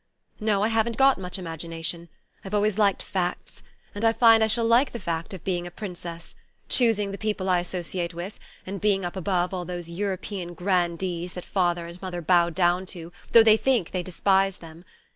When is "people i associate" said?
7.19-8.11